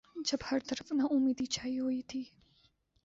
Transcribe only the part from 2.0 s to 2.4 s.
تھی۔